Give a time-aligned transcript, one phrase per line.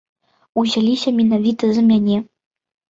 [0.61, 2.17] Узяліся менавіта за мяне.